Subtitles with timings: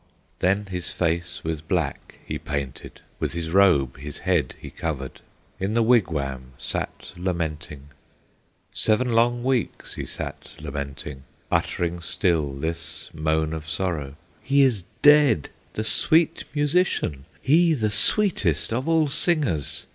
[0.39, 5.21] Then his face with black he painted, With his robe his head he covered,
[5.59, 7.89] In his wigwam sat lamenting,
[8.73, 15.51] Seven long weeks he sat lamenting, Uttering still this moan of sorrow: "He is dead,
[15.73, 17.25] the sweet musician!
[17.39, 19.85] He the sweetest of all singers!